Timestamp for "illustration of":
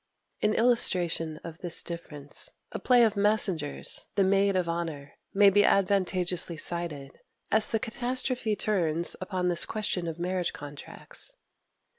0.55-1.59